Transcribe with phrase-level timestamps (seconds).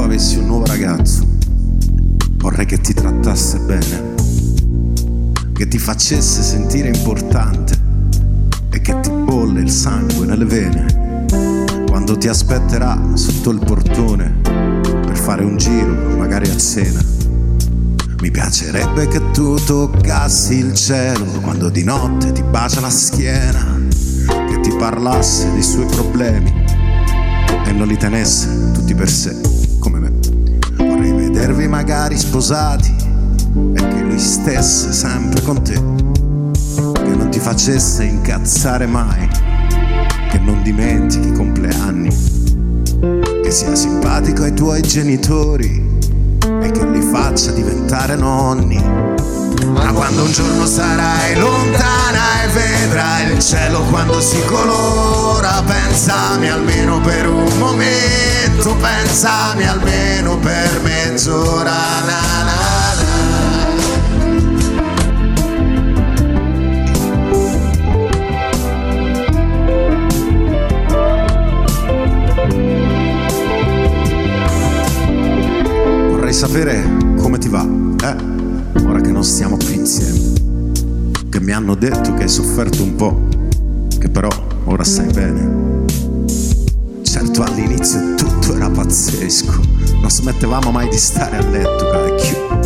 [0.00, 1.26] avessi un nuovo ragazzo,
[2.36, 4.14] vorrei che ti trattasse bene,
[5.52, 7.80] che ti facesse sentire importante.
[8.70, 11.26] E che ti bolle il sangue nelle vene.
[11.86, 17.04] Quando ti aspetterà sotto il portone per fare un giro, magari a cena.
[18.22, 23.78] Mi piacerebbe che tu toccassi il cielo quando di notte ti bacia la schiena,
[24.48, 26.71] che ti parlasse dei suoi problemi
[27.64, 29.40] e non li tenesse tutti per sé,
[29.78, 30.12] come me.
[30.76, 32.94] Vorrei vedervi magari sposati
[33.74, 39.28] e che lui stesse sempre con te, che non ti facesse incazzare mai,
[40.30, 42.08] che non dimentichi i compleanni,
[43.42, 45.90] che sia simpatico ai tuoi genitori
[46.62, 49.11] e che li faccia diventare nonni.
[49.66, 57.00] Ma quando un giorno sarai lontana e vedrai il cielo quando si colora, pensami almeno
[57.00, 61.72] per un momento, pensami almeno per mezz'ora.
[61.72, 62.62] Na, na,
[76.42, 76.82] sapere
[77.18, 77.64] come ti va,
[78.02, 78.41] eh?
[78.74, 80.32] Ora che non stiamo più insieme.
[81.28, 83.28] Che mi hanno detto che hai sofferto un po',
[83.98, 84.28] che però
[84.64, 85.84] ora stai bene.
[87.02, 89.60] Certo all'inizio tutto era pazzesco,
[90.00, 92.60] non smettevamo mai di stare a letto, cacchio.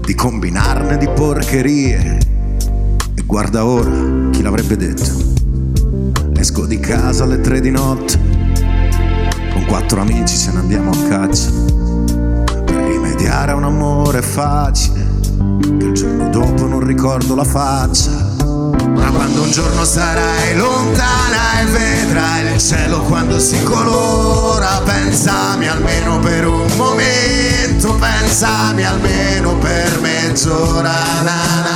[0.00, 2.18] Di combinarne di porcherie.
[3.14, 5.10] E guarda ora, chi l'avrebbe detto?
[6.36, 8.18] Esco di casa alle tre di notte,
[9.52, 11.87] con quattro amici ce ne andiamo a caccia
[13.18, 15.06] rimediare a un amore facile
[15.78, 21.64] che il giorno dopo non ricordo la faccia ma quando un giorno sarai lontana e
[21.64, 30.92] vedrai il cielo quando si colora pensami almeno per un momento pensami almeno per mezz'ora
[31.22, 31.67] na, na.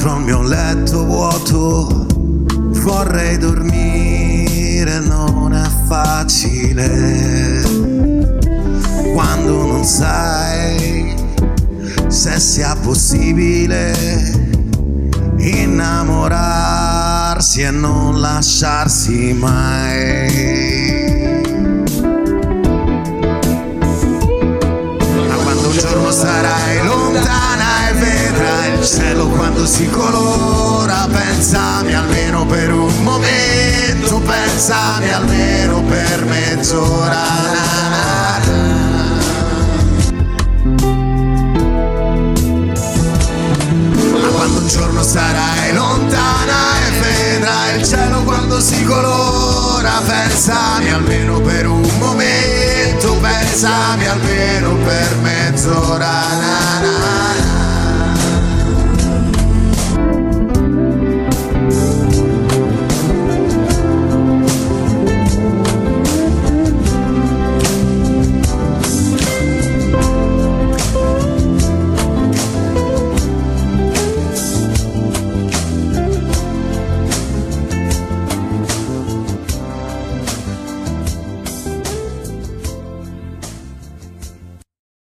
[0.00, 2.06] Dentro il mio letto vuoto,
[2.80, 7.60] vorrei dormire, non è facile.
[9.12, 11.14] Quando non sai
[12.08, 13.92] se sia possibile
[15.36, 20.99] innamorarsi e non lasciarsi mai.
[29.70, 37.14] Si colora, pensami almeno per un momento, pensami almeno per mezz'ora.
[37.14, 39.18] Na, na, na.
[44.32, 51.68] Quando un giorno sarai lontana e vedrai il cielo quando si colora, pensami almeno per
[51.68, 56.10] un momento, pensami almeno per mezz'ora.
[56.10, 57.29] Na, na,